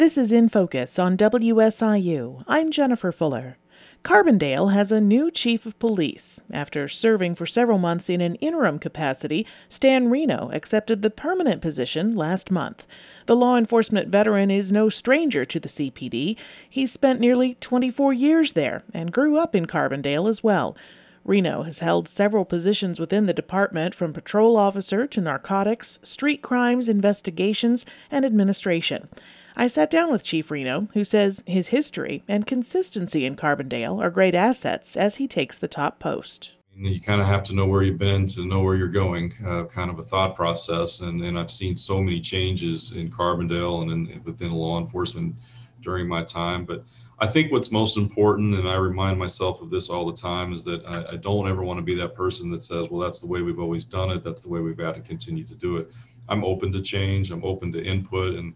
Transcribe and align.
This 0.00 0.16
is 0.16 0.32
In 0.32 0.48
Focus 0.48 0.98
on 0.98 1.18
WSIU. 1.18 2.42
I'm 2.48 2.70
Jennifer 2.70 3.12
Fuller. 3.12 3.58
Carbondale 4.02 4.72
has 4.72 4.90
a 4.90 4.98
new 4.98 5.30
chief 5.30 5.66
of 5.66 5.78
police. 5.78 6.40
After 6.50 6.88
serving 6.88 7.34
for 7.34 7.44
several 7.44 7.76
months 7.76 8.08
in 8.08 8.22
an 8.22 8.36
interim 8.36 8.78
capacity, 8.78 9.46
Stan 9.68 10.08
Reno 10.08 10.48
accepted 10.54 11.02
the 11.02 11.10
permanent 11.10 11.60
position 11.60 12.16
last 12.16 12.50
month. 12.50 12.86
The 13.26 13.36
law 13.36 13.58
enforcement 13.58 14.08
veteran 14.08 14.50
is 14.50 14.72
no 14.72 14.88
stranger 14.88 15.44
to 15.44 15.60
the 15.60 15.68
CPD. 15.68 16.38
He's 16.66 16.90
spent 16.90 17.20
nearly 17.20 17.56
24 17.60 18.14
years 18.14 18.54
there 18.54 18.82
and 18.94 19.12
grew 19.12 19.36
up 19.36 19.54
in 19.54 19.66
Carbondale 19.66 20.30
as 20.30 20.42
well. 20.42 20.78
Reno 21.24 21.62
has 21.62 21.80
held 21.80 22.08
several 22.08 22.44
positions 22.44 22.98
within 22.98 23.26
the 23.26 23.34
department 23.34 23.94
from 23.94 24.12
patrol 24.12 24.56
officer 24.56 25.06
to 25.06 25.20
narcotics, 25.20 25.98
street 26.02 26.42
crimes 26.42 26.88
investigations, 26.88 27.84
and 28.10 28.24
administration. 28.24 29.08
I 29.56 29.66
sat 29.66 29.90
down 29.90 30.10
with 30.10 30.22
Chief 30.22 30.50
Reno, 30.50 30.88
who 30.94 31.04
says 31.04 31.44
his 31.46 31.68
history 31.68 32.22
and 32.26 32.46
consistency 32.46 33.26
in 33.26 33.36
Carbondale 33.36 34.02
are 34.02 34.10
great 34.10 34.34
assets 34.34 34.96
as 34.96 35.16
he 35.16 35.28
takes 35.28 35.58
the 35.58 35.68
top 35.68 35.98
post. 35.98 36.52
You 36.76 37.00
kind 37.00 37.20
of 37.20 37.26
have 37.26 37.42
to 37.44 37.54
know 37.54 37.66
where 37.66 37.82
you've 37.82 37.98
been 37.98 38.24
to 38.26 38.46
know 38.46 38.62
where 38.62 38.74
you're 38.74 38.88
going, 38.88 39.34
uh, 39.44 39.64
kind 39.64 39.90
of 39.90 39.98
a 39.98 40.02
thought 40.02 40.34
process. 40.34 41.00
And, 41.00 41.22
and 41.22 41.38
I've 41.38 41.50
seen 41.50 41.76
so 41.76 42.00
many 42.00 42.20
changes 42.20 42.92
in 42.92 43.10
Carbondale 43.10 43.82
and 43.82 43.90
in, 43.90 44.22
within 44.24 44.52
law 44.52 44.78
enforcement 44.78 45.34
during 45.80 46.08
my 46.08 46.22
time. 46.22 46.64
But 46.64 46.84
I 47.18 47.26
think 47.26 47.52
what's 47.52 47.70
most 47.70 47.98
important, 47.98 48.54
and 48.54 48.66
I 48.66 48.76
remind 48.76 49.18
myself 49.18 49.60
of 49.60 49.68
this 49.68 49.90
all 49.90 50.06
the 50.06 50.14
time, 50.14 50.54
is 50.54 50.64
that 50.64 50.84
I, 50.86 51.04
I, 51.12 51.16
don't 51.16 51.48
ever 51.48 51.62
want 51.62 51.76
to 51.76 51.82
be 51.82 51.94
that 51.96 52.14
person 52.14 52.50
that 52.50 52.62
says, 52.62 52.88
well, 52.88 53.00
that's 53.00 53.18
the 53.18 53.26
way 53.26 53.42
we've 53.42 53.60
always 53.60 53.84
done 53.84 54.10
it. 54.10 54.24
That's 54.24 54.40
the 54.40 54.48
way 54.48 54.60
we've 54.60 54.76
got 54.76 54.94
to 54.94 55.02
continue 55.02 55.44
to 55.44 55.54
do 55.54 55.76
it. 55.76 55.92
I'm 56.30 56.44
open 56.44 56.72
to 56.72 56.80
change. 56.80 57.30
I'm 57.30 57.44
open 57.44 57.72
to 57.72 57.84
input 57.84 58.36
and, 58.36 58.54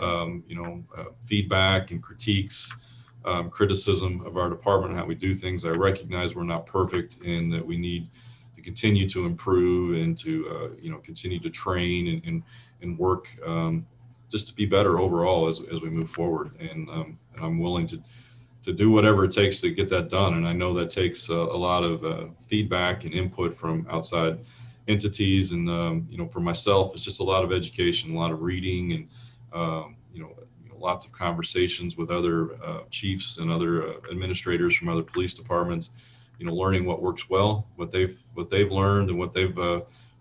um, 0.00 0.44
you 0.46 0.54
know, 0.54 0.84
uh, 0.96 1.06
feedback 1.24 1.90
and 1.90 2.00
critiques, 2.00 2.72
um, 3.24 3.50
criticism 3.50 4.24
of 4.24 4.36
our 4.36 4.48
department 4.48 4.92
and 4.92 5.00
how 5.00 5.06
we 5.06 5.16
do 5.16 5.34
things. 5.34 5.64
I 5.64 5.70
recognize 5.70 6.36
we're 6.36 6.44
not 6.44 6.66
perfect 6.66 7.18
and 7.24 7.52
that 7.52 7.66
we 7.66 7.76
need 7.76 8.10
to 8.54 8.60
continue 8.60 9.08
to 9.08 9.26
improve 9.26 10.00
and 10.00 10.16
to, 10.18 10.48
uh, 10.50 10.76
you 10.80 10.90
know, 10.90 10.98
continue 10.98 11.40
to 11.40 11.50
train 11.50 12.06
and, 12.06 12.24
and, 12.24 12.42
and 12.80 12.96
work 12.96 13.26
um, 13.44 13.86
just 14.34 14.48
to 14.48 14.54
be 14.54 14.66
better 14.66 14.98
overall 14.98 15.46
as, 15.46 15.60
as 15.72 15.80
we 15.80 15.88
move 15.88 16.10
forward. 16.10 16.50
And, 16.58 16.88
um, 16.90 17.18
and 17.36 17.44
I'm 17.44 17.60
willing 17.60 17.86
to 17.86 18.02
to 18.64 18.72
do 18.72 18.90
whatever 18.90 19.24
it 19.24 19.30
takes 19.30 19.60
to 19.60 19.70
get 19.70 19.90
that 19.90 20.08
done. 20.08 20.34
And 20.34 20.48
I 20.48 20.54
know 20.54 20.72
that 20.72 20.88
takes 20.88 21.28
a, 21.28 21.34
a 21.34 21.60
lot 21.68 21.84
of 21.84 22.02
uh, 22.04 22.24
feedback 22.46 23.04
and 23.04 23.12
input 23.12 23.54
from 23.54 23.86
outside 23.90 24.38
entities. 24.88 25.52
And 25.52 25.68
um, 25.68 26.06
you 26.10 26.18
know, 26.18 26.26
for 26.26 26.40
myself, 26.40 26.94
it's 26.94 27.04
just 27.04 27.20
a 27.20 27.24
lot 27.24 27.44
of 27.44 27.52
education, 27.52 28.14
a 28.16 28.18
lot 28.18 28.32
of 28.32 28.40
reading, 28.40 28.92
and 28.92 29.08
um, 29.52 29.96
you, 30.12 30.22
know, 30.22 30.32
you, 30.62 30.70
know, 30.70 30.76
lots 30.78 31.06
of 31.06 31.12
conversations 31.12 31.96
with 31.96 32.10
other 32.10 32.54
uh, 32.64 32.80
chiefs 32.90 33.38
and 33.38 33.52
other 33.52 33.86
uh, 33.86 33.94
administrators 34.10 34.74
from 34.74 34.88
other 34.88 35.02
police 35.02 35.34
departments. 35.34 35.90
You 36.38 36.46
know, 36.46 36.54
learning 36.54 36.84
what 36.86 37.00
works 37.00 37.30
well, 37.30 37.68
what 37.76 37.92
they've 37.92 38.18
what 38.32 38.50
they've 38.50 38.72
learned, 38.72 39.10
and 39.10 39.18
what 39.18 39.32
they've 39.32 39.56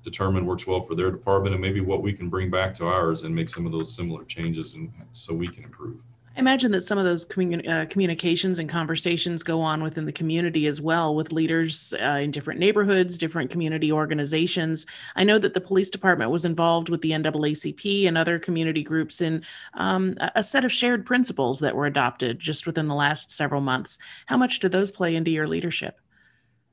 determined 0.04 0.48
works 0.48 0.68
well 0.68 0.82
for 0.82 0.96
their 0.96 1.12
department, 1.12 1.54
and 1.54 1.62
maybe 1.62 1.82
what 1.82 2.02
we 2.02 2.14
can 2.14 2.30
bring 2.30 2.50
back 2.50 2.74
to 2.76 2.88
ours 2.88 3.24
and 3.24 3.34
make 3.34 3.50
some 3.50 3.66
of 3.66 3.72
those 3.72 3.94
similar 3.94 4.24
changes, 4.26 4.74
and 4.74 4.92
so 5.12 5.34
we 5.34 5.48
can 5.48 5.64
improve. 5.64 5.98
I 6.36 6.40
imagine 6.40 6.72
that 6.72 6.82
some 6.82 6.98
of 6.98 7.06
those 7.06 7.26
commun- 7.26 7.68
uh, 7.68 7.86
communications 7.92 8.58
and 8.58 8.68
conversations 8.68 9.44
go 9.44 9.62
on 9.62 9.84
within 9.84 10.06
the 10.06 10.12
community 10.12 10.66
as 10.66 10.82
well 10.82 11.14
with 11.14 11.32
leaders 11.32 11.94
uh, 12.02 12.20
in 12.24 12.32
different 12.32 12.60
neighborhoods, 12.60 13.20
different 13.20 13.52
community 13.52 13.92
organizations. 13.92 14.88
I 15.16 15.26
know 15.26 15.38
that 15.38 15.54
the 15.54 15.62
police 15.62 15.92
department 15.92 16.32
was 16.32 16.44
involved 16.44 16.90
with 16.90 17.02
the 17.02 17.12
NAACP 17.12 18.08
and 18.08 18.18
other 18.18 18.40
community 18.40 18.82
groups 18.82 19.22
in 19.22 19.44
um, 19.76 20.16
a 20.34 20.42
set 20.42 20.66
of 20.66 20.72
shared 20.72 21.06
principles 21.06 21.60
that 21.60 21.76
were 21.76 21.86
adopted 21.86 22.40
just 22.40 22.66
within 22.66 22.88
the 22.88 22.96
last 22.96 23.32
several 23.32 23.62
months. 23.62 24.00
How 24.26 24.38
much 24.38 24.60
do 24.60 24.68
those 24.68 24.90
play 24.90 25.16
into 25.16 25.30
your 25.30 25.48
leadership? 25.48 26.00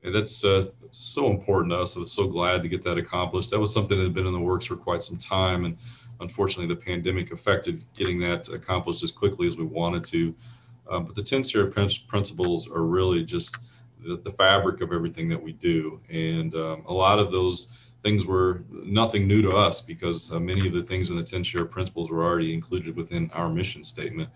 And 0.03 0.13
that's 0.13 0.43
uh, 0.43 0.65
so 0.91 1.27
important 1.27 1.71
to 1.71 1.79
us. 1.79 1.95
I 1.95 1.99
was 1.99 2.11
so 2.11 2.27
glad 2.27 2.63
to 2.63 2.69
get 2.69 2.81
that 2.83 2.97
accomplished. 2.97 3.51
That 3.51 3.59
was 3.59 3.73
something 3.73 3.97
that 3.97 4.03
had 4.03 4.13
been 4.13 4.27
in 4.27 4.33
the 4.33 4.39
works 4.39 4.65
for 4.65 4.75
quite 4.75 5.01
some 5.01 5.17
time. 5.17 5.65
And 5.65 5.77
unfortunately, 6.19 6.73
the 6.73 6.81
pandemic 6.81 7.31
affected 7.31 7.83
getting 7.93 8.19
that 8.19 8.49
accomplished 8.49 9.03
as 9.03 9.11
quickly 9.11 9.47
as 9.47 9.57
we 9.57 9.65
wanted 9.65 10.03
to. 10.05 10.35
Um, 10.89 11.05
but 11.05 11.15
the 11.15 11.23
10 11.23 11.43
shared 11.43 11.73
principles 11.73 12.67
are 12.69 12.83
really 12.83 13.23
just 13.23 13.57
the, 13.99 14.17
the, 14.17 14.31
fabric 14.31 14.81
of 14.81 14.91
everything 14.91 15.29
that 15.29 15.41
we 15.41 15.53
do. 15.53 16.01
And 16.09 16.53
um, 16.55 16.83
a 16.87 16.93
lot 16.93 17.19
of 17.19 17.31
those 17.31 17.67
things 18.03 18.25
were 18.25 18.63
nothing 18.69 19.27
new 19.27 19.41
to 19.43 19.51
us 19.51 19.79
because 19.79 20.31
uh, 20.31 20.39
many 20.39 20.67
of 20.67 20.73
the 20.73 20.81
things 20.81 21.09
in 21.09 21.15
the 21.15 21.23
10 21.23 21.43
shared 21.43 21.69
principles 21.69 22.09
were 22.09 22.23
already 22.23 22.53
included 22.53 22.95
within 22.95 23.29
our 23.33 23.47
mission 23.47 23.83
statement. 23.83 24.29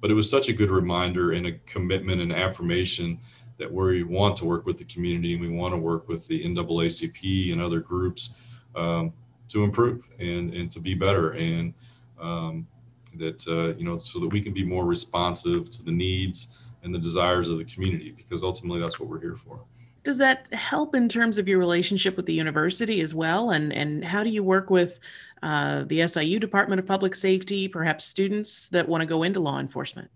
But 0.00 0.12
it 0.12 0.14
was 0.14 0.30
such 0.30 0.48
a 0.48 0.52
good 0.52 0.70
reminder 0.70 1.32
and 1.32 1.46
a 1.46 1.52
commitment 1.66 2.20
and 2.20 2.32
affirmation 2.32 3.18
that 3.58 3.70
we 3.70 4.04
want 4.04 4.36
to 4.36 4.44
work 4.44 4.64
with 4.66 4.78
the 4.78 4.84
community 4.84 5.34
and 5.34 5.42
we 5.42 5.48
want 5.48 5.74
to 5.74 5.78
work 5.78 6.08
with 6.08 6.26
the 6.28 6.44
NAACP 6.44 7.52
and 7.52 7.60
other 7.60 7.80
groups 7.80 8.30
um, 8.76 9.12
to 9.48 9.64
improve 9.64 10.08
and 10.18 10.54
and 10.54 10.70
to 10.70 10.80
be 10.80 10.94
better 10.94 11.32
and 11.32 11.74
um, 12.20 12.66
that 13.14 13.46
uh, 13.48 13.76
you 13.76 13.84
know 13.84 13.98
so 13.98 14.18
that 14.20 14.28
we 14.28 14.40
can 14.40 14.52
be 14.52 14.64
more 14.64 14.84
responsive 14.84 15.70
to 15.70 15.82
the 15.82 15.90
needs 15.90 16.64
and 16.82 16.94
the 16.94 16.98
desires 16.98 17.48
of 17.48 17.58
the 17.58 17.64
community 17.64 18.12
because 18.16 18.42
ultimately 18.42 18.80
that's 18.80 19.00
what 19.00 19.08
we're 19.08 19.20
here 19.20 19.36
for. 19.36 19.60
Does 20.04 20.18
that 20.18 20.52
help 20.54 20.94
in 20.94 21.08
terms 21.08 21.38
of 21.38 21.48
your 21.48 21.58
relationship 21.58 22.16
with 22.16 22.26
the 22.26 22.32
university 22.32 23.00
as 23.00 23.14
well? 23.14 23.50
And 23.50 23.72
and 23.72 24.04
how 24.04 24.22
do 24.22 24.30
you 24.30 24.44
work 24.44 24.70
with 24.70 25.00
uh, 25.42 25.84
the 25.84 26.06
siu 26.06 26.38
department 26.38 26.78
of 26.78 26.86
public 26.86 27.14
safety 27.14 27.68
perhaps 27.68 28.04
students 28.04 28.68
that 28.68 28.88
want 28.88 29.02
to 29.02 29.06
go 29.06 29.22
into 29.22 29.40
law 29.40 29.58
enforcement 29.58 30.10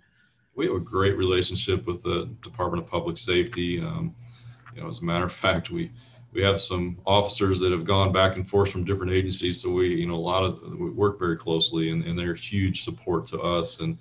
we 0.54 0.66
have 0.66 0.76
a 0.76 0.80
great 0.80 1.16
relationship 1.16 1.86
with 1.86 2.02
the 2.02 2.28
department 2.42 2.82
of 2.82 2.90
public 2.90 3.16
safety 3.16 3.80
um, 3.80 4.14
you 4.74 4.82
know 4.82 4.88
as 4.88 5.00
a 5.00 5.04
matter 5.04 5.24
of 5.24 5.32
fact 5.32 5.70
we 5.70 5.90
we 6.32 6.42
have 6.42 6.60
some 6.60 6.98
officers 7.06 7.60
that 7.60 7.72
have 7.72 7.84
gone 7.84 8.12
back 8.12 8.36
and 8.36 8.48
forth 8.48 8.70
from 8.70 8.84
different 8.84 9.12
agencies. 9.12 9.60
So 9.60 9.70
we, 9.70 9.94
you 9.94 10.06
know, 10.06 10.14
a 10.14 10.16
lot 10.16 10.42
of 10.42 10.62
we 10.78 10.90
work 10.90 11.18
very 11.18 11.36
closely, 11.36 11.90
and, 11.90 12.04
and 12.04 12.18
they're 12.18 12.34
huge 12.34 12.82
support 12.82 13.26
to 13.26 13.40
us. 13.40 13.80
And 13.80 13.98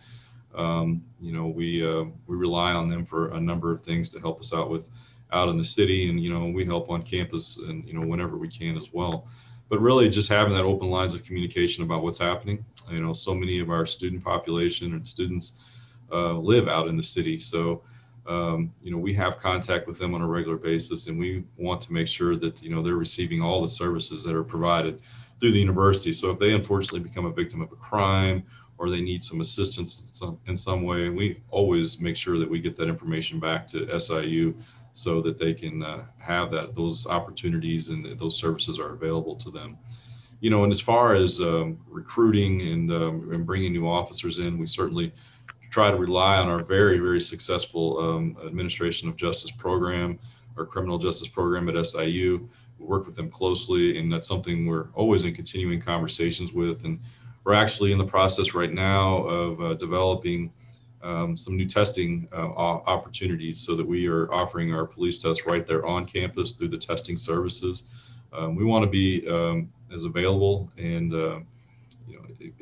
um, 0.56 1.04
you 1.20 1.34
know, 1.34 1.48
we 1.48 1.86
uh, 1.86 2.06
we 2.28 2.36
rely 2.36 2.72
on 2.74 2.90
them 2.90 3.06
for 3.06 3.32
a 3.32 3.40
number 3.40 3.72
of 3.72 3.84
things 3.84 4.10
to 4.10 4.20
help 4.20 4.40
us 4.40 4.54
out 4.54 4.70
with 4.70 4.90
out 5.34 5.50
in 5.50 5.58
the 5.58 5.64
city, 5.64 6.10
and 6.10 6.22
you 6.22 6.32
know, 6.32 6.48
we 6.48 6.66
help 6.66 6.90
on 6.90 7.04
campus, 7.04 7.58
and 7.58 7.86
you 7.86 7.94
know, 7.94 8.06
whenever 8.06 8.38
we 8.38 8.48
can 8.48 8.78
as 8.78 8.92
well. 8.94 9.28
But 9.70 9.80
really, 9.80 10.10
just 10.10 10.30
having 10.30 10.54
that 10.54 10.64
open 10.64 10.90
lines 10.90 11.16
of 11.16 11.24
communication 11.24 11.84
about 11.84 12.04
what's 12.04 12.18
happening. 12.18 12.66
You 12.90 13.02
know, 13.02 13.14
so 13.14 13.34
many 13.34 13.60
of 13.60 13.70
our 13.70 13.86
student 13.86 14.24
population 14.24 14.94
and 14.94 15.08
students 15.08 15.81
uh, 16.12 16.34
live 16.34 16.68
out 16.68 16.88
in 16.88 16.98
the 16.98 17.04
city, 17.04 17.40
so 17.40 17.84
um, 18.28 18.72
you 18.84 18.92
know, 18.92 18.98
we 18.98 19.14
have 19.16 19.38
contact 19.38 19.88
with 19.88 19.98
them 19.98 20.14
on 20.14 20.22
a 20.22 20.28
regular 20.28 20.58
basis, 20.58 21.08
and 21.08 21.18
we 21.20 21.44
want 21.58 21.82
to 21.82 21.94
make 21.94 22.08
sure 22.08 22.36
that 22.36 22.62
you 22.62 22.74
know 22.74 22.82
they're 22.82 22.96
receiving 22.96 23.42
all 23.42 23.62
the 23.62 23.70
services 23.70 24.24
that 24.24 24.36
are 24.36 24.44
provided 24.44 25.02
through 25.40 25.52
the 25.52 25.60
university. 25.60 26.14
So 26.14 26.30
if 26.32 26.40
they 26.40 26.54
unfortunately 26.54 27.00
become 27.00 27.26
a 27.26 27.32
victim 27.32 27.62
of 27.62 27.72
a 27.72 27.76
crime 27.76 28.44
or 28.78 28.90
they 28.90 29.02
need 29.02 29.24
some 29.24 29.42
assistance 29.42 30.06
in 30.08 30.14
some, 30.14 30.40
in 30.48 30.58
some 30.58 30.84
way, 30.84 31.10
we 31.10 31.42
always 31.50 32.00
make 32.00 32.16
sure 32.16 32.38
that 32.38 32.50
we 32.50 32.60
get 32.60 32.76
that 32.76 32.88
information 32.88 33.40
back 33.40 33.66
to 33.68 34.00
SIU 34.00 34.56
so 34.94 35.22
that 35.22 35.38
they 35.38 35.54
can 35.54 35.82
uh, 35.84 36.06
have 36.20 36.52
that 36.52 36.76
those 36.76 37.08
opportunities 37.08 37.90
and 37.90 38.06
those 38.20 38.38
services 38.38 38.80
are 38.80 38.94
available 38.94 39.36
to 39.36 39.50
them. 39.50 39.78
You 40.42 40.50
know, 40.50 40.64
and 40.64 40.72
as 40.72 40.82
far 40.82 41.14
as 41.16 41.40
um, 41.40 41.80
recruiting 41.88 42.62
and, 42.62 42.92
um, 42.92 43.32
and 43.32 43.46
bringing 43.46 43.74
new 43.74 43.88
officers 43.88 44.40
in, 44.40 44.58
we 44.58 44.66
certainly 44.66 45.12
try 45.72 45.90
to 45.90 45.98
rely 45.98 46.38
on 46.38 46.50
our 46.50 46.64
very, 46.64 47.00
very 47.00 47.22
successful 47.22 47.98
um, 47.98 48.38
administration 48.46 49.08
of 49.10 49.16
justice 49.16 49.52
program, 49.52 50.20
our 50.58 50.66
criminal 50.66 51.00
justice 51.00 51.30
program 51.30 51.70
at 51.70 51.86
SIU. 51.86 52.48
We 52.78 52.86
work 52.86 53.06
with 53.06 53.16
them 53.16 53.30
closely, 53.32 53.98
and 53.98 54.12
that's 54.12 54.28
something 54.28 54.66
we're 54.66 54.90
always 54.94 55.24
in 55.24 55.34
continuing 55.34 55.80
conversations 55.80 56.52
with. 56.52 56.84
And 56.84 57.00
we're 57.46 57.54
actually 57.54 57.94
in 57.94 57.98
the 57.98 58.06
process 58.06 58.54
right 58.54 58.72
now 58.72 59.20
of 59.20 59.62
uh, 59.62 59.74
developing 59.76 60.52
um, 61.02 61.38
some 61.38 61.56
new 61.56 61.66
testing 61.66 62.28
uh, 62.34 62.50
opportunities 62.56 63.60
so 63.60 63.74
that 63.76 63.88
we 63.88 64.08
are 64.08 64.32
offering 64.32 64.74
our 64.74 64.86
police 64.86 65.22
tests 65.22 65.46
right 65.48 65.66
there 65.66 65.86
on 65.86 66.06
campus 66.06 66.52
through 66.52 66.68
the 66.68 66.78
testing 66.78 67.16
services. 67.16 67.86
Um, 68.34 68.56
we 68.56 68.66
want 68.66 68.84
to 68.84 68.90
be 68.90 69.28
um, 69.28 69.72
as 69.92 70.04
available 70.04 70.72
and 70.78 71.14
uh, 71.14 71.40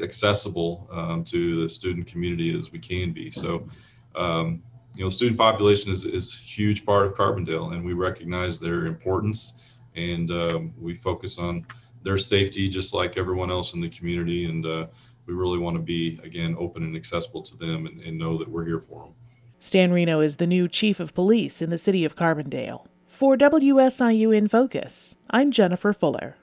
accessible 0.02 0.88
um, 0.92 1.24
to 1.26 1.62
the 1.62 1.70
student 1.70 2.08
community 2.08 2.56
as 2.58 2.72
we 2.72 2.80
can 2.80 3.12
be. 3.12 3.32
So, 3.32 3.68
um, 4.16 4.62
you 4.96 5.04
know, 5.04 5.10
student 5.10 5.38
population 5.38 5.92
is, 5.92 6.06
is 6.06 6.38
huge 6.38 6.86
part 6.86 7.06
of 7.06 7.14
Carbondale, 7.14 7.74
and 7.74 7.84
we 7.86 7.94
recognize 7.94 8.60
their 8.60 8.86
importance, 8.86 9.76
and 9.96 10.30
um, 10.32 10.74
we 10.78 10.96
focus 10.96 11.38
on 11.40 11.66
their 12.04 12.18
safety 12.18 12.70
just 12.70 12.94
like 12.94 13.18
everyone 13.18 13.52
else 13.52 13.74
in 13.74 13.82
the 13.82 13.90
community. 13.90 14.46
And 14.46 14.66
uh, 14.66 14.88
we 15.26 15.34
really 15.34 15.60
want 15.60 15.76
to 15.76 15.82
be, 15.82 16.20
again, 16.24 16.56
open 16.58 16.84
and 16.84 16.96
accessible 16.96 17.44
to 17.44 17.58
them 17.58 17.86
and, 17.86 18.02
and 18.02 18.18
know 18.18 18.38
that 18.38 18.50
we're 18.50 18.66
here 18.66 18.80
for 18.80 19.04
them. 19.04 19.14
Stan 19.60 19.92
Reno 19.92 20.22
is 20.22 20.38
the 20.38 20.48
new 20.48 20.68
chief 20.68 21.00
of 21.00 21.14
police 21.14 21.62
in 21.62 21.70
the 21.70 21.78
city 21.78 22.06
of 22.06 22.16
Carbondale. 22.16 22.86
For 23.08 23.36
WSIU 23.36 24.36
in 24.36 24.48
Focus, 24.48 25.16
I'm 25.30 25.52
Jennifer 25.52 25.92
Fuller. 25.92 26.38